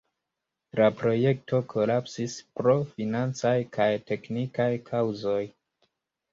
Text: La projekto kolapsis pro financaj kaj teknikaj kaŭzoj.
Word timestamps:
La 0.79 0.87
projekto 1.01 1.59
kolapsis 1.73 2.39
pro 2.61 2.75
financaj 2.95 3.55
kaj 3.79 3.89
teknikaj 4.11 4.71
kaŭzoj. 4.93 5.41